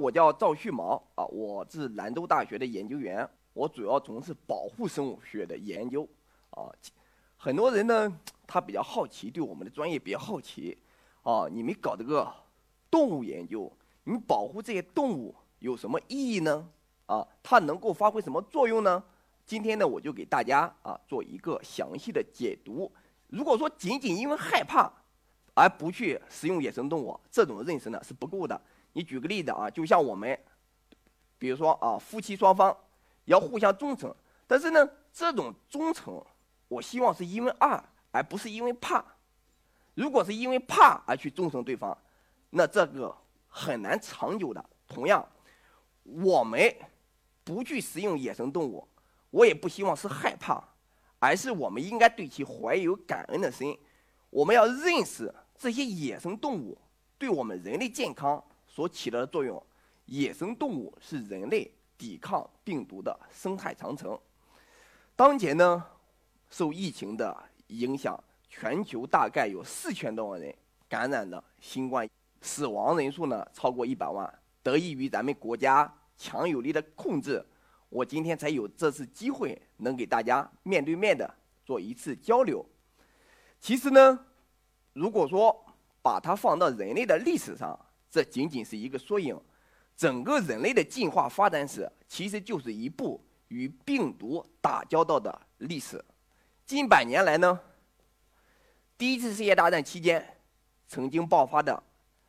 [0.00, 6.08] 我叫赵旭毛啊，我是兰州大学的研究员，我主要从事保护生物学的研究
[6.50, 6.72] 啊。
[7.36, 8.10] 很多人呢，
[8.46, 10.76] 他比较好奇，对我们的专业比较好奇
[11.22, 11.46] 啊。
[11.50, 12.26] 你们搞这个
[12.90, 13.70] 动物研究，
[14.04, 16.66] 你保护这些动物有什么意义呢？
[17.04, 19.04] 啊，它能够发挥什么作用呢？
[19.44, 22.90] 今天呢，我就给大家啊做一个详细的解读。
[23.28, 24.90] 如果说仅仅因为害怕
[25.54, 28.58] 而不去食用野生动物，这种认识呢是不够的。
[28.92, 30.38] 你举个例子啊，就像我们，
[31.38, 32.76] 比如说啊，夫妻双方
[33.24, 34.14] 要互相忠诚，
[34.46, 36.22] 但是呢，这种忠诚。
[36.68, 39.04] 我希望是因为爱，而不是因为怕。
[39.94, 41.96] 如果是因为怕而去忠诚对方，
[42.50, 43.12] 那这个
[43.48, 44.64] 很难长久的。
[44.86, 45.26] 同样，
[46.04, 46.72] 我们
[47.42, 48.86] 不去食用野生动物，
[49.30, 50.62] 我也不希望是害怕，
[51.18, 53.76] 而是我们应该对其怀有感恩的心。
[54.30, 56.78] 我们要认识这些野生动物
[57.18, 59.60] 对我们人类健康所起到的作用。
[60.06, 64.18] 野生动物是人类抵抗病毒的生态长城。
[65.14, 65.84] 当前呢？
[66.48, 67.36] 受疫情的
[67.68, 68.18] 影响，
[68.48, 70.52] 全球大概有四千多万人
[70.88, 74.28] 感染了新冠，死亡人数呢超过一百万。
[74.60, 77.46] 得益于咱们国家强有力的控制，
[77.88, 81.32] 我今天才有这次机会能给大家面对面的
[81.64, 82.66] 做一次交流。
[83.60, 84.26] 其实呢，
[84.92, 85.64] 如果说
[86.02, 87.78] 把它放到人类的历史上，
[88.10, 89.38] 这仅仅是一个缩影。
[89.96, 96.02] 整个人类的进化发展史，其实就是一部与病毒打交道的历史。
[96.64, 97.60] 近百年来呢，
[98.96, 100.26] 第一次世界大战期间
[100.88, 101.82] 曾经爆发的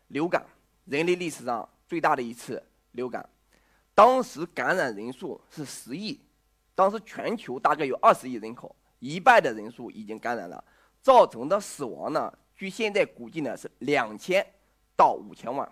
[0.09, 0.45] 流感，
[0.85, 3.27] 人类历史上最大的一次流感，
[3.95, 6.19] 当时感染人数是十亿，
[6.75, 10.61] 当时全球大概有二十亿人口，一半的人数已经感染了，
[11.01, 14.45] 造成的死亡呢，据现在估计呢是两千
[15.01, 15.67] 到五千万，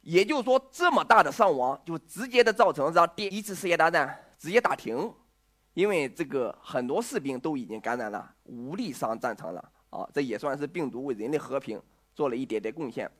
[0.00, 5.12] 也就是说这么大的伤亡，就直接的造成让第一次世界大战直接打停。
[5.74, 10.08] 因为这个很多士兵都已经感染了，无力上战场了啊！
[10.14, 11.78] 这也算是病毒为人类和平
[12.14, 13.10] 做了一点点贡献。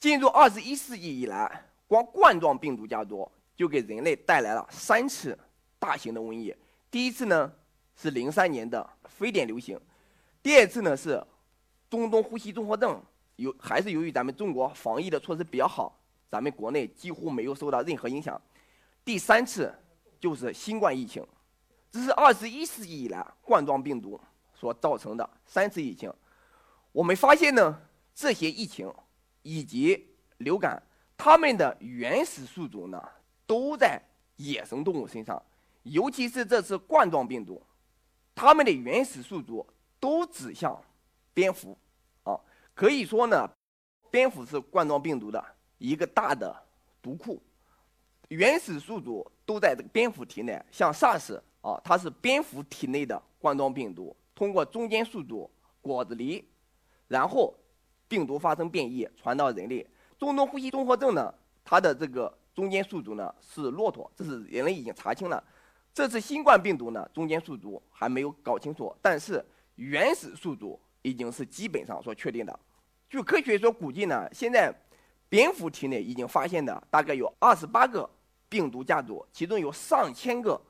[0.00, 5.38] 进入二十一世纪以来，光冠状病毒家族就给人类带来了三次
[5.78, 6.56] 大型的瘟疫。
[6.90, 7.52] 第一次呢
[7.94, 9.78] 是零三年的非典流行，
[10.42, 11.22] 第二次呢是
[11.90, 12.98] 中东呼吸综合症，
[13.36, 15.98] 由还是由于咱们中国防疫的措施比较好，
[16.30, 18.40] 咱们国内几乎没有受到任何影响。
[19.04, 19.74] 第三次
[20.20, 21.26] 就是新冠疫情。
[21.90, 24.18] 这是二十一世纪以来冠状病毒
[24.54, 26.10] 所造成的三次疫情。
[26.90, 27.80] 我们发现呢，
[28.14, 28.90] 这些疫情
[29.42, 30.82] 以及流感，
[31.18, 33.02] 它们的原始宿主呢
[33.46, 34.00] 都在
[34.36, 35.42] 野生动物身上，
[35.82, 37.62] 尤其是这次冠状病毒，
[38.34, 39.66] 它们的原始宿主
[40.00, 40.82] 都指向
[41.34, 41.76] 蝙蝠。
[42.74, 43.50] 可以说呢，
[44.10, 45.44] 蝙蝠是冠状病毒的
[45.78, 46.54] 一个大的
[47.00, 47.40] 毒库，
[48.28, 51.40] 原始宿主都在这个蝙蝠体内，像 SARS。
[51.62, 55.48] 啊，它是蝙蝠体内的冠状病毒，通过中间宿主
[55.80, 56.42] 果子狸，
[57.06, 57.54] 然后
[58.08, 59.86] 病毒发生变异传到人类。
[60.18, 61.32] 中东呼吸综合症呢，
[61.64, 65.40] 它的这个中间宿主呢是骆驼，这是人类已经查清了。
[65.94, 69.44] 这次新冠病毒呢，中间宿主还没有搞清楚，但是
[69.76, 72.58] 原始宿主已经是基本上所确定的。
[73.10, 74.74] 据科学所估计呢，现在
[75.28, 78.08] 蝙蝠体内已经发现的大概有二十八个
[78.48, 80.60] 病毒家族，其中有上千个。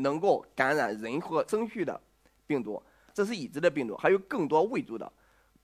[0.00, 2.00] 能够感染人和生畜的
[2.46, 2.80] 病毒，
[3.12, 5.12] 这是已知的病毒，还有更多未知的。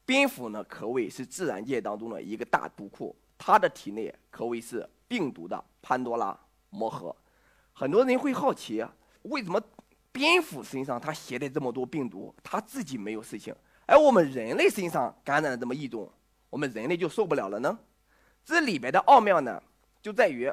[0.04, 6.36] 蝙蝠呢，可谓是自然界当中的一个大毒库，它的体内可谓是病毒的潘多拉
[6.70, 7.14] 魔盒。
[7.72, 8.84] 很多人会好奇，
[9.22, 9.62] 为什么
[10.10, 13.54] 蝙蝠身上它携带这么多病毒，它自己没有事情，
[13.86, 16.10] 而我们人类身上感染了这么一种，
[16.50, 17.78] 我们人类就受不了了呢？
[18.44, 19.62] 这里边的奥妙呢，
[20.00, 20.52] 就在于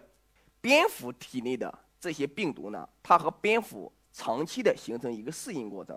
[0.59, 1.79] 蝙蝠体内的。
[1.99, 5.95] 这些病毒呢，它和蝙蝠长期的形成一个适应过程。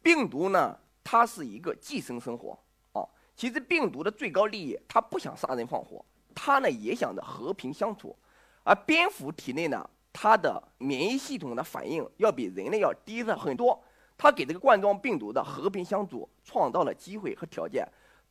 [0.00, 2.56] 病毒呢，它是一个寄生生活
[2.92, 3.02] 啊。
[3.34, 8.16] 其实病毒的最高利益，它不想杀人放火，它呢也想着和平相处。
[8.62, 13.82] 而蝙蝠体内呢，它的免疫系统的反应要比人类要低了很多。
[14.22, 17.84] 它给这个冠状病毒的和平相处创造了机会和条件。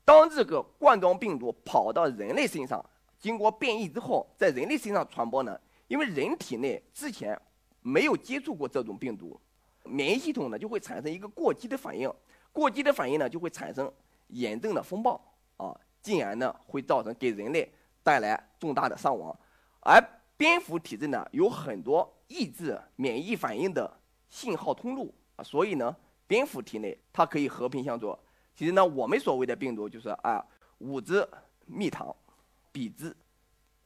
[0.05, 2.81] 当这个冠状病毒跑到人类身上，
[3.19, 5.59] 经过变异之后，在人类身上传播呢？
[5.89, 7.37] 因为人体内之前
[7.81, 9.37] 没有接触过这种病毒，
[9.83, 12.09] 免疫系统呢就会产生一个过激的反应，
[12.53, 13.91] 过激的反应呢就会产生
[14.29, 15.21] 炎症的风暴
[15.57, 17.69] 啊，进而呢会造成给人类
[18.01, 19.37] 带来重大的伤亡。
[19.81, 20.01] 而
[20.37, 23.93] 蝙蝠体质呢有很多抑制免疫反应的
[24.29, 25.95] 信号通路所以呢
[26.27, 28.17] 蝙蝠体内它可以和平相处。
[28.55, 30.45] 其实呢我们所谓的病毒就是啊
[30.79, 31.27] 五只
[31.65, 32.15] 蜜糖、
[32.71, 33.15] 比兹、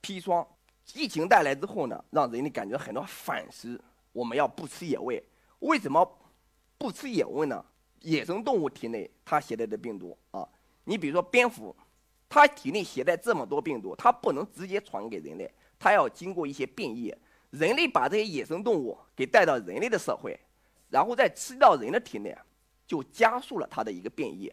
[0.02, 0.46] 砒霜。
[0.94, 3.80] 疫情带来之后呢，让人类感觉很多反思。
[4.12, 5.24] 我们要不吃野味，
[5.60, 6.07] 为什么
[6.78, 7.66] 不吃野味呢？
[8.02, 10.48] 野生动物体内它携带的病毒啊，
[10.84, 11.75] 你比如说蝙蝠，
[12.30, 17.12] 它体内携带这么多病毒，它不能直接传给人类，它要经过一些变异。
[17.50, 20.40] 人类把这些野生动物给带到人类的社会，
[20.95, 22.33] 然后再吃到人的体内，
[22.88, 24.50] 就加速了它的一个变异。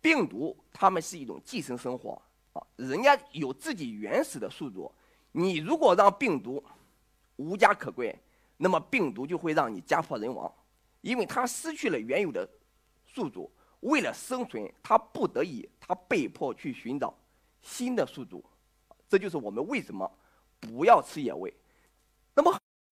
[0.00, 2.22] 病毒它们是一种寄生生活
[2.52, 4.88] 啊，人家有自己原始的宿主。
[5.32, 6.62] 你如果让病毒
[7.34, 8.16] 无家可归，
[8.56, 10.48] 那么病毒就会让你家破人亡，
[11.00, 12.48] 因为它失去了原有的
[13.04, 13.50] 宿主，
[13.80, 17.12] 为了生存，它不得已，它被迫去寻找
[17.62, 18.44] 新的宿主。
[19.08, 20.08] 这就是我们为什么
[20.60, 21.52] 不要吃野味。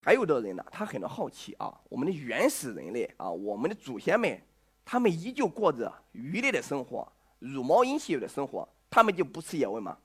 [0.03, 4.39] 还有的人呢，他很好奇啊，我们的原始人类啊，我们的祖先们，
[4.85, 9.97] 他们依旧过着鱼类的生活，茹毛饮血的生活，他们就不吃野味吗？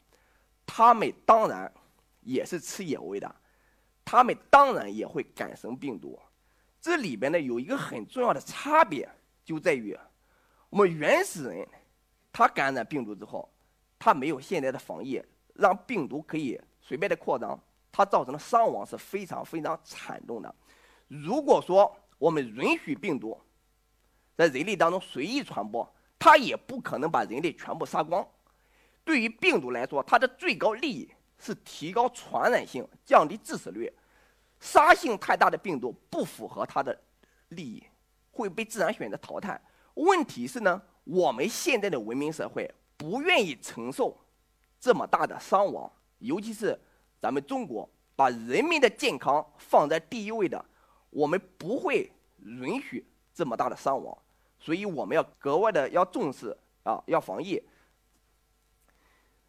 [0.66, 1.70] 他们当然。
[2.22, 3.36] 也是吃野味的，
[4.04, 6.20] 他们当然也会感生病毒。
[6.82, 9.10] 这里边呢有一个很重要的差别，
[9.46, 9.98] 就在于
[10.70, 11.66] 我们原始人，
[12.34, 13.50] 他感染病毒之后，
[13.98, 15.24] 他没有现在的防疫，
[15.54, 17.58] 让病毒可以随便的扩张，
[17.98, 20.56] 它造成的伤亡是非常非常惨重的。
[21.08, 23.36] 如果说我们允许病毒
[24.36, 28.26] 在人类当中随意传播，它也不可能把人类全部杀光。
[29.04, 31.10] 对于病毒来说，它的最高利益。
[31.40, 33.94] 是提高传染性，降低致死率。
[34.60, 37.00] 杀性太大的病毒不符合它的
[37.50, 37.84] 利益，
[38.32, 39.62] 会被自然选择淘汰。
[39.94, 42.68] 问题是呢，我们现在的文明社会
[42.98, 44.18] 不愿意承受
[44.80, 46.76] 这么大的伤亡，尤其是
[47.20, 50.64] 咱们中国把人民的健康放在第一位的，
[51.10, 54.18] 我们不会允许这么大的伤亡，
[54.60, 57.62] 所以我们要格外的要重视啊，要防疫。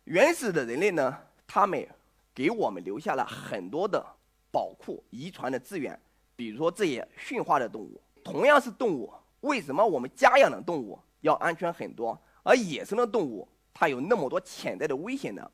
[0.04, 1.18] 原始的人类呢？
[1.46, 1.86] 他们
[2.34, 4.04] 给我们留下了很多的
[4.50, 5.98] 宝库、遗传的资源，
[6.36, 8.00] 比如说这些驯化的动物。
[8.22, 15.50] 同样是动物，为什么我们家养的动物要安全很多，而野生的动物它有那么多潜在的危险呢？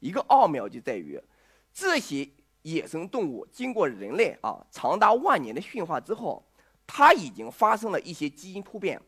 [0.00, 1.20] 一个奥妙就在于，
[1.80, 2.28] 这些
[2.62, 6.44] 野生动物经过人类啊长达万年的驯化之后，
[6.84, 9.00] 它已经发生了一些基因突变，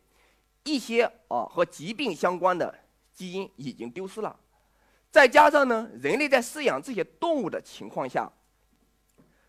[0.62, 2.72] 一些啊和疾病相关的
[3.12, 4.38] 基因已经丢失了。
[5.10, 8.30] 再加上呢，人类在饲养这些动物的情况下，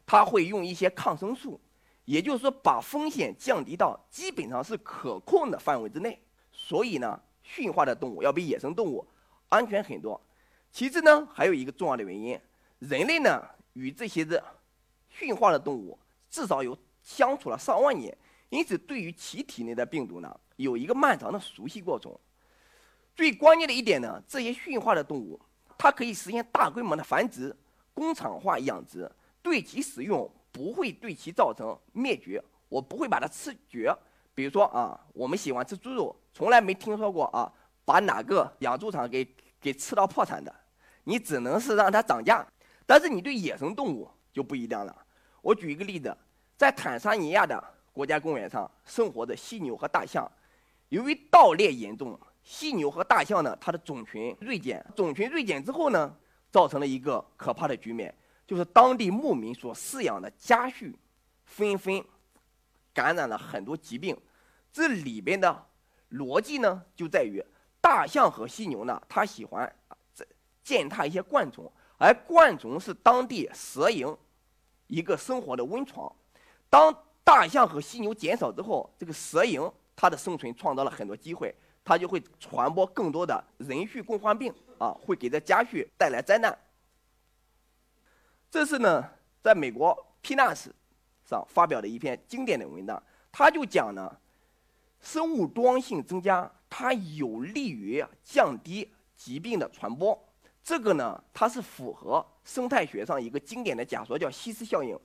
[0.03, 1.61] 他会用一些抗生素，
[2.05, 6.19] 也就是说把风险降低到基本上是可控的范围之内。
[6.51, 9.07] 所以呢，驯化的动物要比野生动物
[9.49, 10.19] 安全很多。
[10.71, 12.39] 其次呢，还有一个重要的原因，
[12.81, 13.41] 人类呢
[13.73, 14.43] 与这些的
[15.07, 15.97] 驯化的动物
[16.29, 18.15] 至少有相处了上万年，
[18.49, 22.11] 因此对于其体内的病毒呢，有一个漫长的熟悉过程。
[23.15, 25.39] 最关键的一点呢，这些驯化的动物。
[25.77, 27.55] 它可以实现大规模的繁殖、
[27.91, 29.11] 工厂化养殖，
[29.41, 33.91] 对其使用不会对其造成灭绝，我不会把它吃绝。
[34.35, 37.51] 比如说啊，我们喜欢吃猪肉，从来没听说过啊，
[37.83, 39.27] 把哪个养猪场给
[39.59, 40.53] 给吃到破产的。
[41.03, 42.45] 你只能是让它涨价，
[42.91, 44.93] 但是你对野生动物就不一样了。
[45.41, 46.13] 我举一个例子，
[46.57, 50.29] 在坦桑尼亚的国家公园上生活的犀牛和大象，
[50.89, 52.19] 由于盗猎严重。
[52.43, 56.13] 犀牛和大象呢，它的种群锐减，种群锐减之后呢，
[56.51, 58.13] 造成了一个可怕的局面，
[58.45, 60.93] 就是当地牧民所饲养的家畜
[61.45, 62.03] 纷纷
[62.93, 64.19] 感染了很多疾病。
[64.73, 65.65] 这里边的
[66.09, 67.41] 逻辑呢，就在于
[67.79, 69.73] 大象和犀牛呢，它喜欢
[70.61, 74.17] 践踏一些灌丛，而灌丛是当地蛇蝇
[74.87, 76.11] 一个生活的温床。
[76.67, 76.91] 当
[77.23, 81.53] 大象和犀牛减少之后，这个蛇蝇它的生存创造了很多机会。
[81.83, 86.57] 它就会传播更多的人畜共患病啊，会给这家畜带来灾难。
[88.49, 89.07] 这是呢，
[89.43, 90.69] 在美国 PNAS
[91.23, 94.11] 上发表的一篇经典的文章，他就讲呢，
[95.01, 100.19] 生物多样性增加，它有利于降低疾病的传播。
[100.71, 104.97] 这个呢，它是符合生态学上一个经典的假说，叫稀释效应。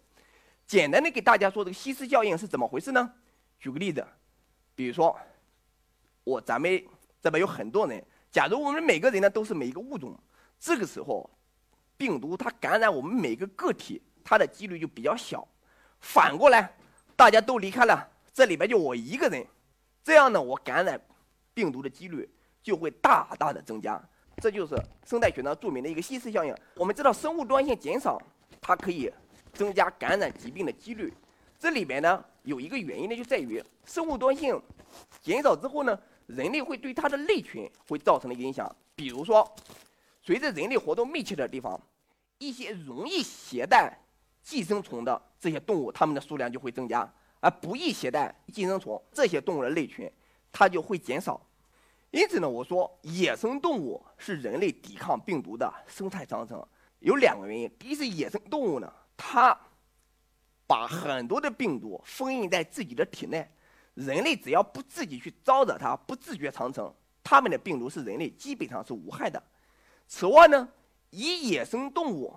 [0.64, 3.12] 简单的给大家说，这个稀释效应是怎么回事呢？
[3.58, 4.06] 举个例子，
[4.76, 5.18] 比如说。
[6.23, 6.85] 我咱们
[7.20, 10.16] 这边有很多人，假如我们每个人呢都是每一个物种，
[10.56, 11.28] 这个时候，
[11.96, 15.46] 病毒它感染我们每个个体，它的几率就比较小。
[15.99, 16.73] 反过来，
[17.16, 19.44] 大家都离开了，这里边就我一个人，
[20.04, 21.00] 这样呢，我感染
[21.52, 22.28] 病毒的几率
[22.62, 24.00] 就会大大的增加。
[24.42, 24.74] 这就是
[25.04, 26.54] 生态学上著名的一个稀释效应。
[26.74, 28.20] 我们知道，生物多样性减少，
[28.60, 29.12] 它可以
[29.52, 31.12] 增加感染疾病的几率。
[31.58, 34.62] 这里边呢有一个原因呢，就在于生物多样性
[35.20, 35.98] 减少之后呢。
[36.26, 39.48] 人类会对它的类群会造成的影响，比如说，
[40.20, 41.80] 随着人类活动密切的地方，
[42.38, 43.96] 一些容易携带
[44.42, 50.10] 寄生虫的这些动物，它们的数量就会增加；而不易携带寄生虫这些动物的类群，
[50.50, 51.40] 它就会减少。
[52.16, 56.66] 因此呢，我说野生动物是人类抵抗病毒的生态长城，
[57.00, 59.54] 有两个原因：第一是野生动物呢，它
[60.66, 63.46] 把很多的病毒封印在自己的体内，
[63.92, 66.90] 人类只要不自己去招惹它，不自觉长城，
[67.23, 69.42] 它们的病毒是人类基本上是无害的。
[70.08, 70.66] 此外呢，
[71.11, 72.35] 以野生动物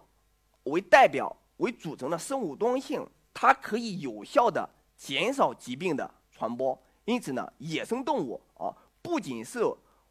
[0.63, 6.77] 为代表为组成的生物多样性，它可以有效的减少疾病的传播。
[7.05, 8.75] 因此呢，野生动物啊。
[9.01, 9.61] 不仅是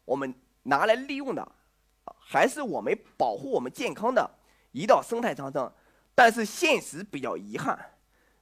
[0.05, 1.51] 我们拿来利用的，
[2.19, 4.29] 还是我们保护我们健康的
[4.71, 5.71] 一道生态长城。
[6.15, 7.79] 但是现实比较遗憾，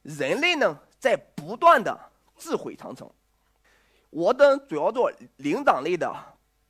[0.02, 1.96] 人类呢在不断的
[2.34, 3.08] 自毁长城。
[4.10, 6.12] 我的主要做灵长类的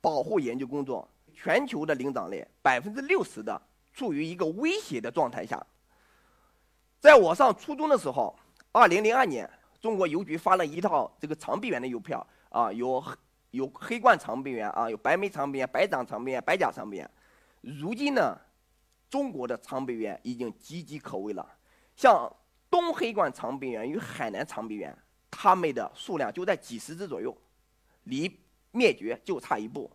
[0.01, 3.59] 保护研究工作，全球的灵长类百分之六十的
[3.91, 5.65] 处于一个威胁的状态下。
[6.99, 8.37] 在我上初中的时候，
[8.71, 9.49] 二零零二年，
[9.81, 13.03] 中国邮局发了一套这个长臂猿的邮票啊，有。
[13.51, 17.11] 有黑冠长臂猿啊，有白眉长臂猿、白掌长臂猿、白甲长臂猿。
[17.61, 18.37] 如今呢，
[19.09, 21.45] 中国的长臂猿已经岌岌可危了。
[21.95, 22.31] 像
[22.69, 24.95] 东黑冠长臂猿与海南长臂猿，
[25.31, 27.35] 它们的数量就在几十只左右，
[28.03, 28.39] 离
[28.71, 29.91] 灭绝就差一步。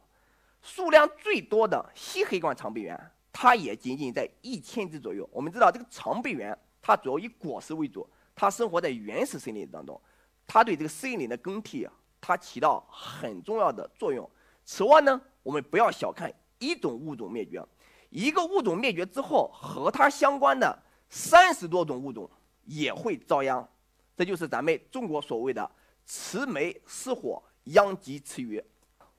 [0.61, 5.29] 数量最多的西黑冠长臂猿，它也仅仅在一千只左右。
[5.33, 10.01] 我们知道，这个长臂猿它主要以果实为主，它生活在原始森林当中，
[10.47, 11.93] 它对这个森林的更替啊。
[12.27, 14.29] 它起到很重要的作用。
[14.65, 17.63] 此外呢，我们不要小看一种物种灭绝，
[18.09, 22.29] 一个物种灭绝之后，和它相关的三十多种物种
[22.65, 23.69] 也会遭殃。
[24.17, 25.71] 这就是咱们中国所谓的
[26.07, 28.63] “慈眉失火，殃及池鱼”。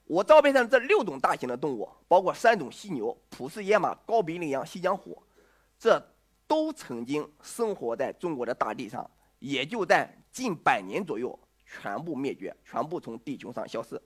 [0.04, 5.22] 我照片上这六种大型的动物，包括三种犀牛、普氏野马、高鼻羚羊、西江虎，
[5.78, 6.04] 这
[6.48, 9.08] 都曾经生活在中国的大地上，
[9.38, 11.38] 也就在近百年左右。
[11.66, 14.00] 全部灭绝，全部从地球上消失。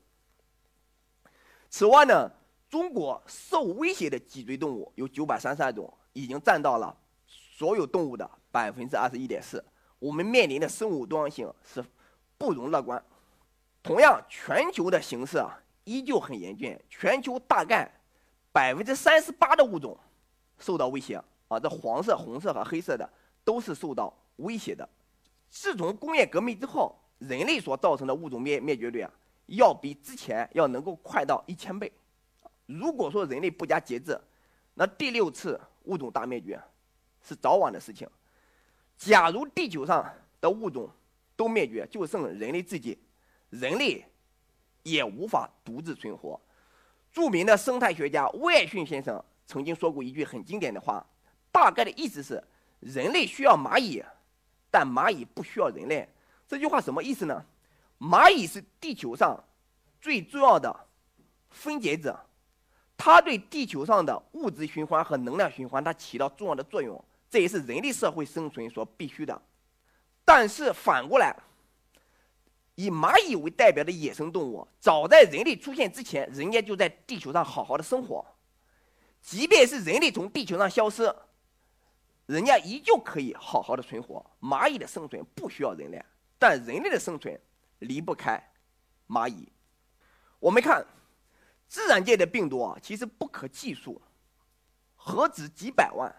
[1.68, 2.28] 此外呢，
[2.68, 9.62] 中国受威胁的脊椎动物有九百三十二种，已经占到了所有动物的百分之二十一点四。
[9.98, 11.84] 我们面临的生物多样性是
[12.38, 13.00] 不容乐观。
[13.82, 17.88] 同样，全球的形势啊依旧很严峻，全球大概
[18.50, 19.96] 百分之三十八的物种
[20.58, 23.08] 受到威胁啊，这黄色、红色和黑色的
[23.44, 24.88] 都是受到威胁的。
[25.50, 26.96] 自从工业革命之后。
[27.20, 29.10] 人类所造成的物种灭灭绝率啊，
[29.46, 31.90] 要比之前要能够快到一千倍。
[32.66, 34.20] 如果说人类不加节制，
[34.74, 36.60] 那第六次物种大灭绝
[37.22, 38.08] 是早晚的事情。
[38.96, 40.04] 假如地球上
[40.40, 40.90] 的物种
[41.36, 42.98] 都灭绝，就剩人类自己，
[43.50, 44.04] 人类
[44.82, 46.40] 也无法独自存活。
[47.12, 51.04] 著名的生态学家威尔逊先生曾经说过一句很经典的话，
[51.52, 52.42] 大概的意思是：
[52.78, 54.02] 人类需要蚂蚁，
[54.70, 56.08] 但蚂蚁不需要人类。
[56.50, 57.46] 这句话什么意思呢？
[58.00, 59.38] 蚂蚁是地球上
[60.00, 60.74] 最重要的
[61.48, 62.18] 分解者，
[62.96, 69.40] 它对地球上的物质循环和能量循环它起到重要的作用，这也是人类社会生存所必须的。
[70.24, 71.32] 但是反过来，
[72.74, 78.26] 以蚂蚁为代表的野生动物，早在人类出现之前，人家就在地球上好好的生活。
[79.22, 81.14] 即便是人类从地球上消失，
[82.26, 84.28] 人家依旧可以好好的存活。
[84.40, 86.04] 蚂蚁的生存不需要人类。
[86.40, 87.38] 但人类的生存
[87.80, 88.42] 离不开
[89.06, 89.46] 蚂蚁。
[90.38, 90.84] 我们看
[91.68, 94.00] 自然界的病毒啊，其实不可计数，
[94.96, 96.10] 何止几百万，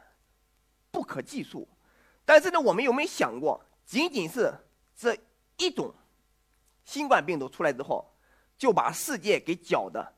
[0.92, 1.68] 不可计数。
[2.24, 4.54] 但是呢，我们有没有想过，仅仅是
[4.96, 5.18] 这
[5.58, 5.92] 一种
[6.86, 8.16] 新冠病毒出来之后，
[8.60, 10.14] 就把世界给搅得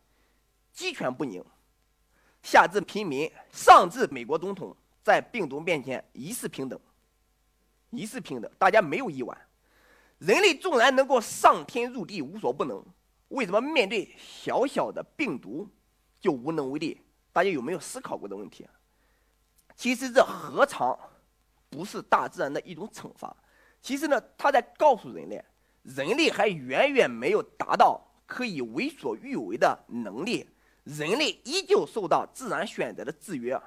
[0.74, 1.41] 鸡犬不宁，
[2.41, 6.77] 下至平民，上至美国总统，在病毒面前一视平等，
[7.89, 9.48] 一视平等，大家没有意外。
[10.25, 12.81] 人类纵然能够上天入地无所不能，
[13.27, 15.67] 为什么面对小小的病毒
[16.21, 17.01] 就无能为力？
[17.33, 18.65] 大家有没有思考过的问题？
[19.75, 20.97] 其实这何尝
[21.69, 23.35] 不是大自然的一种惩罚？
[23.81, 25.43] 其实呢，他在告诉人类，
[25.81, 30.49] 人类还远远没有达到可以为所欲为的能力，
[30.85, 33.61] 人类依旧受到自然选择的制约，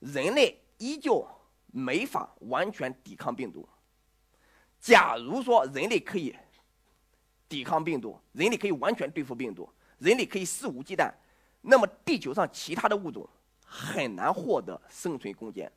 [0.00, 1.24] 人类依旧
[1.66, 3.68] 没法完全抵抗病毒。
[4.82, 6.34] 假如说人类可以
[7.48, 11.08] 抵抗病毒，人类可以完全对付病毒，人类可以肆无忌惮，
[11.60, 13.26] 那么地球上其他的物种
[13.64, 15.70] 很难获得生存空间。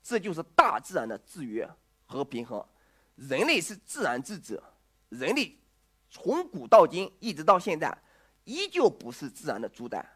[0.00, 1.68] 这就是大自然的制约
[2.06, 2.64] 和平衡。
[3.16, 4.62] 人类是自然之子，
[5.08, 5.58] 人类
[6.08, 7.96] 从古到今一直到现在，
[8.44, 10.06] 依旧不是自然的主宰。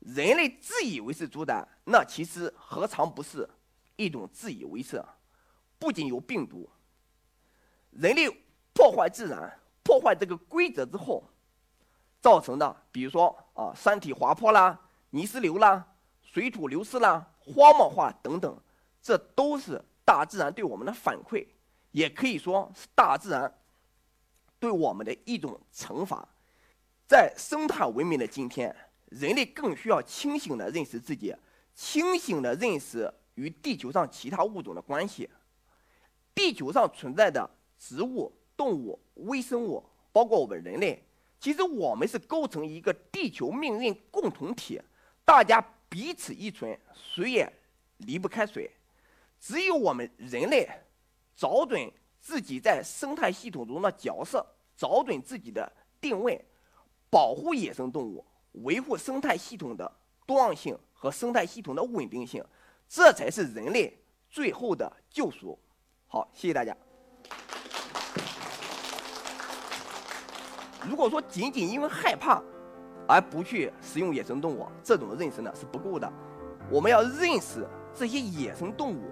[0.00, 3.48] 人类自以为是主宰，那其实何尝不是
[3.96, 5.02] 一种自以为是。
[5.78, 6.68] 不仅有病毒，
[7.90, 8.28] 人类
[8.72, 11.22] 破坏自然、破坏这个规则之后，
[12.20, 14.78] 造成的，比如说啊，山体滑坡啦、
[15.10, 15.86] 泥石流啦、
[16.22, 18.56] 水土流失啦、荒漠化等等，
[19.02, 21.46] 这都是大自然对我们的反馈，
[21.90, 23.52] 也可以说是大自然
[24.58, 26.26] 对我们的一种惩罚。
[27.06, 28.74] 在生态文明的今天，
[29.06, 31.34] 人类更需要清醒地认识自己，
[31.74, 35.28] 清醒地认识与地球上其他物种的关系。
[36.32, 39.82] 地球上存在的植物、动物、微生物，
[40.12, 41.02] 包括我们人类，
[41.40, 44.78] 其实我们是构成一个地球命运共同体，
[45.24, 47.50] 大家彼此依存，谁也
[47.96, 48.70] 离不开谁。
[49.40, 50.68] 只有我们人类
[51.34, 54.44] 找准自己在生态系统中的角色，
[54.76, 56.38] 找准自己的定位，
[57.08, 58.22] 保护野生动物，
[58.52, 59.90] 维护生态系统的
[60.26, 62.44] 多样性和生态系统的稳定性，
[62.86, 63.96] 这才是人类
[64.28, 65.58] 最后的救赎。
[66.06, 66.76] 好，谢谢大家。
[70.90, 72.42] 如果说仅仅因为害怕
[73.06, 76.12] 而不去食用野生动物，这种认识呢是不够的。
[76.68, 79.02] 我们要认识这些野生动物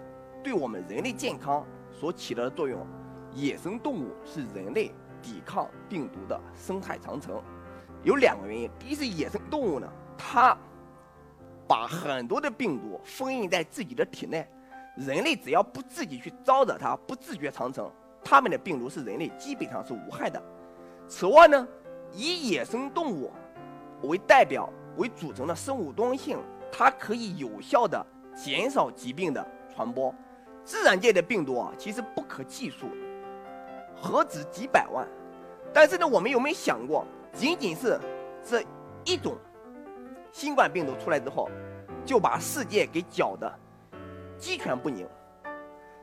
[0.42, 2.84] 对我们人类健康所起到的作用。
[3.32, 4.90] 野生动物是人类
[5.22, 7.40] 抵抗病毒的生态长城。
[8.02, 10.58] 有两个原因：第一是野生动物呢，它
[11.68, 14.44] 把很多的病毒封印在自己的体内。
[14.96, 17.88] 人类只要不自己去招惹它，不自觉长城，
[18.24, 20.42] 它们的病毒是人类基本上是无害的。
[21.08, 21.66] 此外呢，
[22.12, 23.32] 以野生动物
[24.02, 26.38] 为代表为组成的生物多样性，
[26.70, 30.14] 它可以有效的减少疾病的传播。
[30.64, 32.90] 自然界的病毒啊，其实不可计数，
[33.96, 35.08] 何止几百万？
[35.72, 37.98] 但是呢，我们有没有想过，仅仅是
[38.44, 38.62] 这
[39.04, 39.34] 一种
[40.30, 41.48] 新冠病毒出来之后，
[42.04, 43.50] 就把世界给搅得？
[44.36, 45.08] 鸡犬不宁，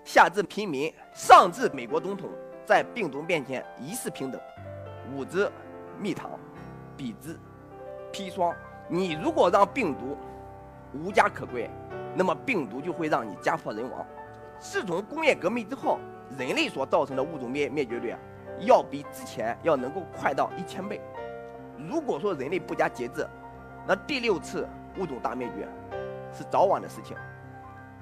[0.04, 2.28] 下至平民，上至美国总统，
[2.66, 4.42] 在病毒面前一视平等。
[5.14, 5.52] 五支
[6.00, 6.32] 蜜糖，
[6.96, 7.38] 比之
[8.12, 8.54] 砒霜。
[8.88, 10.18] 你如果让病毒
[10.94, 11.70] 无家可归，
[12.16, 14.06] 那么病毒就会让你家破人亡。
[14.60, 16.00] 自从工业革命之后，
[16.38, 18.20] 人类所造成的物种灭灭绝率啊，
[18.60, 21.02] 要比之前要能够快到一千倍。
[21.78, 23.28] 如果说人类不加节制，
[23.86, 25.68] 那第六次物种大灭绝
[26.32, 27.18] 是早晚的事情。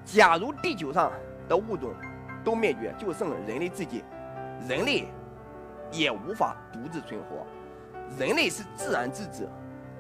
[0.05, 1.11] 假如地球上
[1.47, 1.91] 的物种
[2.43, 4.03] 都灭绝，就剩人类自己，
[4.67, 5.07] 人类
[5.93, 7.45] 也无法独自存活。
[8.17, 9.47] 人类是自然之子，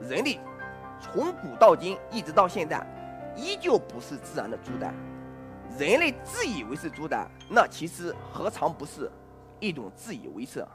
[0.01, 0.39] 人类
[0.99, 2.85] 从古到今一直到现在，
[3.35, 4.93] 依旧不是自然的主宰。
[5.77, 9.09] 人类自以为是主宰，那其实何尝不是
[9.59, 10.65] 一种自以为是？